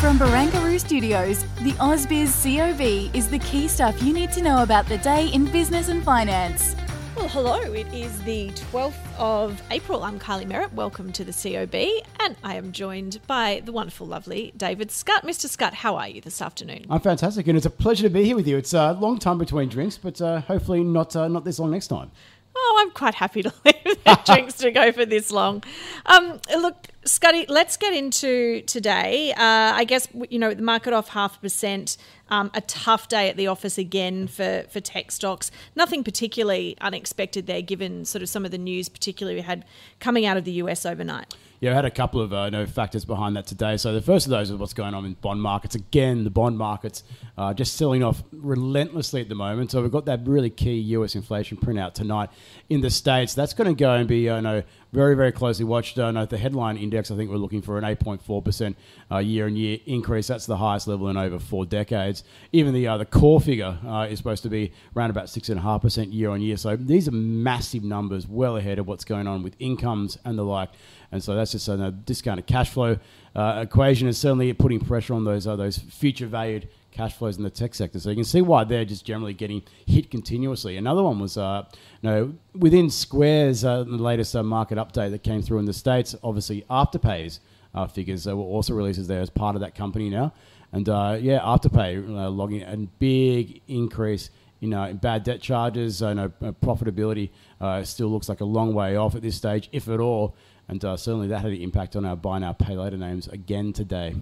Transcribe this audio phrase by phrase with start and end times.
[0.00, 4.86] From Barangaroo Studios, the AusBiz COB is the key stuff you need to know about
[4.86, 6.76] the day in business and finance.
[7.16, 7.60] Well, hello.
[7.72, 10.04] It is the 12th of April.
[10.04, 10.72] I'm Carly Merritt.
[10.72, 11.74] Welcome to the COB.
[12.20, 15.24] And I am joined by the wonderful, lovely David Scott.
[15.24, 15.48] Mr.
[15.48, 16.86] Scott, how are you this afternoon?
[16.88, 18.56] I'm fantastic, and it's a pleasure to be here with you.
[18.56, 21.88] It's a long time between drinks, but uh, hopefully not uh, not this long next
[21.88, 22.12] time.
[22.56, 25.64] Oh, I'm quite happy to leave the drinks to go for this long.
[26.06, 29.32] Um, look, Scotty, let's get into today.
[29.32, 31.96] Uh, I guess you know the market off half a percent.
[32.30, 35.50] Um, a tough day at the office again for for tech stocks.
[35.74, 39.64] Nothing particularly unexpected there, given sort of some of the news, particularly we had
[40.00, 41.34] coming out of the US overnight.
[41.60, 43.76] Yeah, I had a couple of uh, you know, factors behind that today.
[43.78, 45.74] So the first of those is what's going on in bond markets.
[45.74, 47.02] Again, the bond markets
[47.36, 49.72] uh, just selling off relentlessly at the moment.
[49.72, 52.30] So we've got that really key US inflation printout tonight
[52.68, 53.34] in the states.
[53.34, 55.98] That's going to go and be uh, you know very very closely watched.
[55.98, 57.10] Uh, note the headline index.
[57.10, 58.78] I think we're looking for an 8.4 percent
[59.10, 60.28] uh, year on year increase.
[60.28, 62.17] That's the highest level in over four decades.
[62.52, 65.58] Even the uh, the core figure uh, is supposed to be around about six and
[65.58, 66.56] a half percent year on year.
[66.56, 70.44] So these are massive numbers, well ahead of what's going on with incomes and the
[70.44, 70.70] like.
[71.10, 72.98] And so that's just a discounted cash flow
[73.38, 77.44] uh, equation is certainly putting pressure on those uh, those future valued cash flows in
[77.44, 78.00] the tech sector.
[78.00, 80.76] So you can see why they're just generally getting hit continuously.
[80.76, 81.64] Another one was, uh,
[82.02, 85.72] you know, within Square's uh, the latest uh, market update that came through in the
[85.72, 86.16] states.
[86.24, 87.38] Obviously, Afterpay's
[87.74, 90.32] uh, figures were also releases there as part of that company now.
[90.72, 96.02] And uh, yeah, Afterpay uh, logging a big increase you know, bad debt charges.
[96.02, 96.30] I know
[96.62, 100.36] profitability uh, still looks like a long way off at this stage, if at all.
[100.68, 103.72] And uh, certainly that had an impact on our buy now, pay later names again
[103.72, 104.16] today.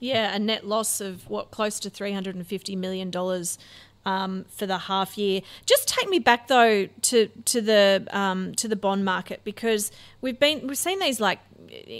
[0.00, 3.58] Yeah, a net loss of what close to three hundred and fifty million dollars
[4.06, 5.40] um, for the half year.
[5.66, 10.38] Just take me back though to to the um, to the bond market because we've
[10.38, 11.40] been we've seen these like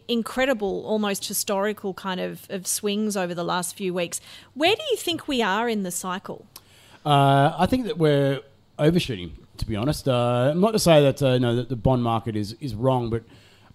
[0.09, 4.21] incredible, almost historical kind of, of swings over the last few weeks.
[4.55, 6.47] Where do you think we are in the cycle?
[7.05, 8.41] Uh, I think that we're
[8.79, 9.39] overshooting.
[9.59, 12.57] To be honest, uh, not to say that uh, no, that the bond market is
[12.61, 13.23] is wrong, but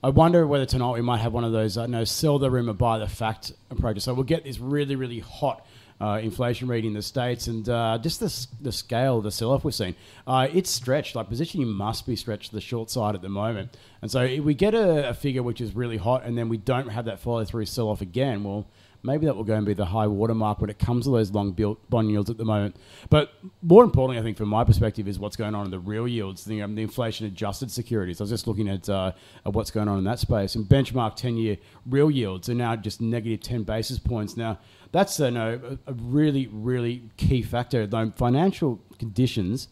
[0.02, 2.50] I wonder whether tonight we might have one of those, I uh, know, sell the
[2.50, 4.06] rumor, buy the fact approaches.
[4.06, 5.66] So we'll get this really, really hot
[6.00, 9.52] uh, inflation reading in the States and uh, just the, the scale of the sell
[9.52, 9.96] off we've seen.
[10.26, 11.16] Uh, it's stretched.
[11.18, 13.76] Like positioning must be stretched to the short side at the moment.
[14.02, 16.56] And so if we get a, a figure which is really hot and then we
[16.56, 18.68] don't have that follow through sell off again, well,
[19.04, 21.52] maybe that will go and be the high watermark when it comes to those long
[21.90, 22.76] bond yields at the moment.
[23.10, 26.08] But more importantly, I think from my perspective, is what's going on in the real
[26.08, 28.20] yields, the, um, the inflation adjusted securities.
[28.20, 29.14] I was just looking at, uh,
[29.46, 30.56] at what's going on in that space.
[30.56, 34.36] And benchmark 10 year real yields are now just negative 10 basis points.
[34.36, 34.60] Now,
[34.92, 37.88] that's uh, no, a, a really, really key factor.
[37.88, 39.70] Though financial conditions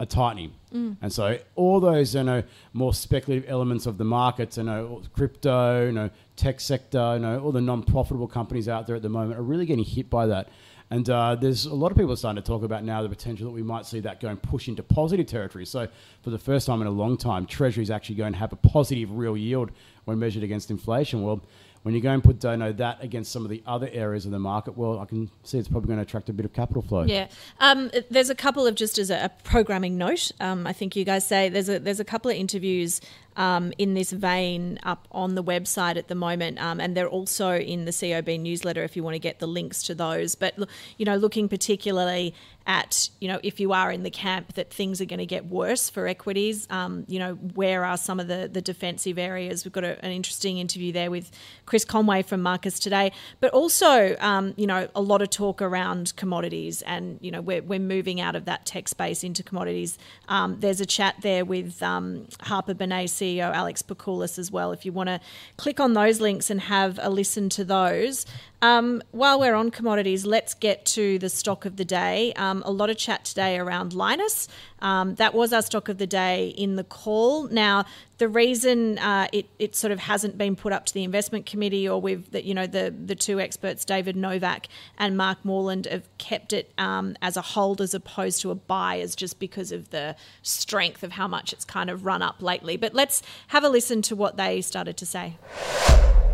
[0.00, 0.52] are tightening.
[0.74, 0.96] Mm.
[1.02, 5.86] And so all those you know more speculative elements of the markets, you know, crypto,
[5.86, 9.38] you know, tech sector, you know, all the non-profitable companies out there at the moment
[9.38, 10.48] are really getting hit by that.
[10.92, 13.52] And uh, there's a lot of people starting to talk about now the potential that
[13.52, 15.64] we might see that going push into positive territory.
[15.64, 15.86] So
[16.22, 18.56] for the first time in a long time, Treasury is actually going to have a
[18.56, 19.70] positive real yield
[20.06, 21.22] when measured against inflation.
[21.22, 21.42] Well,
[21.82, 24.38] when you go and put Dono that against some of the other areas of the
[24.38, 27.02] market, well, I can see it's probably going to attract a bit of capital flow.
[27.02, 30.30] Yeah, um, there's a couple of just as a, programming note.
[30.40, 33.00] Um, I think you guys say there's a there's a couple of interviews
[33.40, 37.54] um, in this vein up on the website at the moment, um, and they're also
[37.54, 40.34] in the COB newsletter if you want to get the links to those.
[40.34, 40.58] But
[40.98, 42.34] you know, looking particularly
[42.66, 45.46] at you know if you are in the camp that things are going to get
[45.46, 49.64] worse for equities, um, you know where are some of the the defensive areas?
[49.64, 51.30] We've got a, an interesting interview there with
[51.64, 53.10] Chris Conway from Marcus today,
[53.40, 57.62] but also um, you know a lot of talk around commodities, and you know we're
[57.62, 59.96] we're moving out of that tech space into commodities.
[60.28, 64.72] Um, there's a chat there with um, Harper Benet CEO Alex Pakoulis as well.
[64.72, 65.20] If you want to
[65.56, 68.26] click on those links and have a listen to those.
[68.62, 72.32] Um, while we're on commodities, let's get to the stock of the day.
[72.34, 74.48] Um, a lot of chat today around Lynas.
[74.80, 77.44] Um, that was our stock of the day in the call.
[77.48, 77.84] Now,
[78.20, 81.88] the reason uh, it, it sort of hasn't been put up to the investment committee
[81.88, 84.68] or with the, you know the the two experts David Novak
[84.98, 88.96] and Mark Morland have kept it um, as a hold as opposed to a buy
[88.96, 92.76] is just because of the strength of how much it's kind of run up lately.
[92.76, 95.38] But let's have a listen to what they started to say.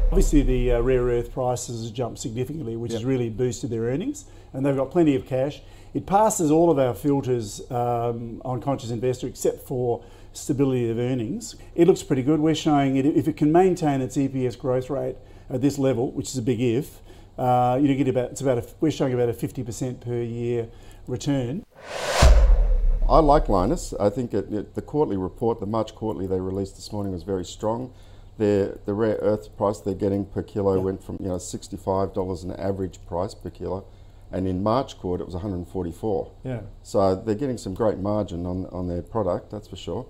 [0.09, 2.99] Obviously, the uh, rare earth prices have jumped significantly, which yep.
[2.99, 5.61] has really boosted their earnings, and they've got plenty of cash.
[5.95, 10.05] It passes all of our filters um, on Conscious Investor except for
[10.37, 11.57] stability of earnings.
[11.75, 12.41] It looks pretty good.
[12.41, 15.17] We're showing it if it can maintain its EPS growth rate
[15.51, 17.01] at this level, which is a big if.
[17.39, 20.69] Uh, you get about it's about a, we're showing about a 50% per year
[21.07, 21.65] return.
[23.09, 23.95] I like Lynas.
[24.01, 27.23] I think it, it, the quarterly report, the March quarterly they released this morning, was
[27.23, 27.93] very strong.
[28.39, 30.85] Their, the rare earth price they're getting per kilo yep.
[30.85, 33.87] went from you know $65 an average price per kilo
[34.33, 36.31] and in March quarter it was 144.
[36.45, 36.61] Yeah.
[36.83, 40.07] So they're getting some great margin on, on their product, that's for sure.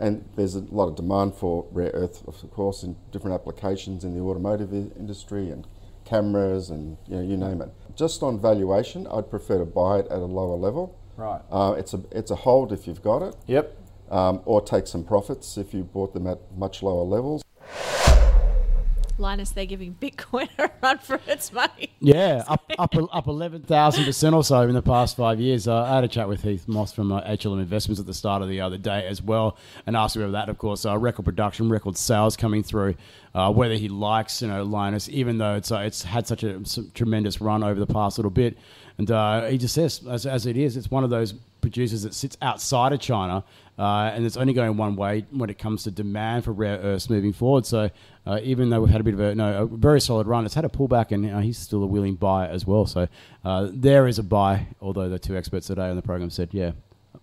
[0.00, 4.14] And there's a lot of demand for rare earth, of course, in different applications in
[4.14, 5.66] the automotive industry and
[6.06, 7.68] cameras and you know you name it.
[7.94, 10.98] Just on valuation, I'd prefer to buy it at a lower level.
[11.16, 11.42] Right.
[11.50, 13.36] Uh, it's a it's a hold if you've got it.
[13.46, 13.76] Yep.
[14.10, 17.42] Um, or take some profits if you bought them at much lower levels.
[19.20, 21.90] Lynas, they're giving Bitcoin a run for its money.
[22.00, 25.68] Yeah, up up up eleven thousand percent or so in the past five years.
[25.68, 28.42] Uh, I had a chat with Heath Moss from uh, HLM Investments at the start
[28.42, 29.56] of the other day as well,
[29.86, 30.48] and asked him about that.
[30.48, 32.96] Of course, uh, record production, record sales coming through.
[33.32, 36.60] Uh, whether he likes you know Lynas, even though it's uh, it's had such a
[36.94, 38.58] tremendous run over the past little bit,
[38.98, 42.14] and uh, he just says as, as it is, it's one of those producers that
[42.14, 43.44] sits outside of China,
[43.78, 47.08] uh, and it's only going one way when it comes to demand for rare earths
[47.08, 47.64] moving forward.
[47.66, 47.90] So
[48.26, 50.54] uh, even though we've had a bit of a, no, a very solid run, it's
[50.54, 52.86] had a pullback, and uh, he's still a willing buy as well.
[52.86, 53.08] So
[53.44, 56.72] uh, there is a buy, although the two experts today on the program said, yeah,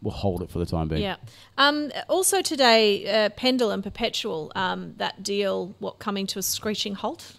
[0.01, 1.01] we'll hold it for the time being.
[1.01, 1.18] Yeah.
[1.57, 6.95] Um, also today, uh, Pendal and Perpetual, um, that deal, what coming to a screeching
[6.95, 7.38] halt?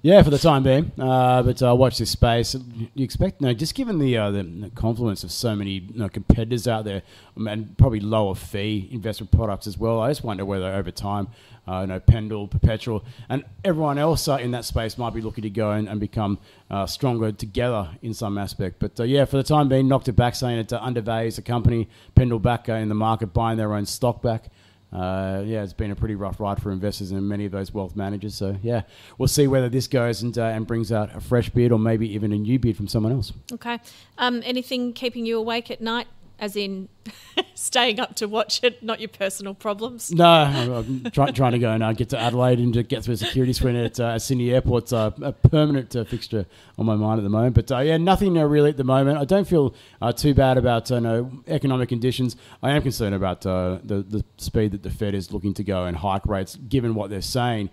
[0.00, 0.92] Yeah, for the time being.
[0.98, 2.54] Uh, but uh, watch this space.
[2.94, 6.68] You expect, no, just given the, uh, the confluence of so many you know, competitors
[6.68, 7.02] out there,
[7.36, 10.00] and probably lower fee investment products as well.
[10.00, 11.28] I just wonder whether over time,
[11.66, 15.42] uh, you know, Pendal, Perpetual, and everyone else uh, in that space might be looking
[15.42, 16.38] to go and, and become
[16.70, 18.76] uh, stronger together in some aspect.
[18.78, 21.88] But uh, yeah, for the time being, knocked it back, saying it undervalues the company.
[22.14, 24.44] Pendal back in the market, buying their own stock back
[24.92, 27.94] uh, yeah, it's been a pretty rough ride for investors and many of those wealth
[27.96, 28.34] managers.
[28.34, 28.82] So yeah,
[29.18, 32.12] we'll see whether this goes and uh, and brings out a fresh bid or maybe
[32.14, 33.32] even a new bid from someone else.
[33.52, 33.78] Okay.
[34.16, 36.06] Um, anything keeping you awake at night?
[36.38, 36.88] as in
[37.58, 40.12] staying up to watch it, not your personal problems.
[40.12, 43.14] No, I'm try, trying to go and uh, get to Adelaide and to get through
[43.14, 46.46] a security screen at uh, Sydney Airport's uh, a permanent uh, fixture
[46.78, 47.54] on my mind at the moment.
[47.54, 49.18] But uh, yeah, nothing really at the moment.
[49.18, 52.36] I don't feel uh, too bad about no, economic conditions.
[52.62, 55.96] I am concerned about the, the speed that the Fed is looking to go and
[55.96, 57.70] hike rates, given what they're saying.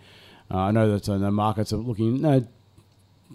[0.49, 2.21] I know that the markets are looking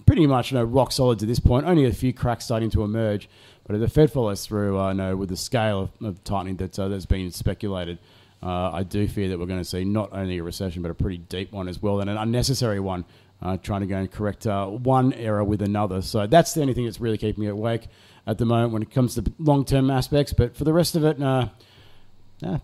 [0.07, 1.67] pretty much you know, rock solid to this point.
[1.67, 3.29] Only a few cracks starting to emerge.
[3.71, 6.57] But if the Fed follows through, I uh, know with the scale of, of tightening
[6.57, 8.01] that uh, that's been speculated,
[8.43, 10.95] uh, I do fear that we're going to see not only a recession but a
[10.95, 13.05] pretty deep one as well, and an unnecessary one.
[13.41, 16.03] Uh, trying to go and correct uh, one error with another.
[16.03, 17.87] So that's the only thing that's really keeping me awake
[18.27, 20.33] at the moment when it comes to long term aspects.
[20.33, 21.19] But for the rest of it,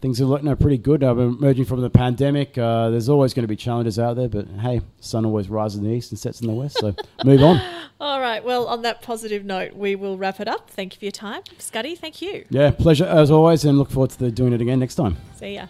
[0.00, 1.04] things are looking pretty good.
[1.04, 4.48] Uh, emerging from the pandemic, uh, there's always going to be challenges out there, but
[4.60, 6.78] hey, sun always rises in the east and sets in the west.
[6.80, 7.60] So move on.
[8.00, 8.44] All right.
[8.44, 10.70] Well, on that positive note, we will wrap it up.
[10.70, 11.94] Thank you for your time, Scotty.
[11.94, 12.44] Thank you.
[12.50, 15.16] Yeah, pleasure as always, and look forward to the, doing it again next time.
[15.36, 15.66] See ya.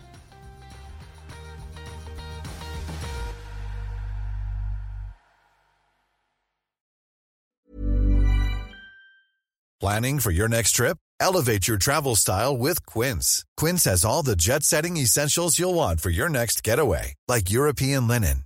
[9.78, 10.96] Planning for your next trip.
[11.20, 13.44] Elevate your travel style with Quince.
[13.56, 18.08] Quince has all the jet setting essentials you'll want for your next getaway, like European
[18.08, 18.45] linen,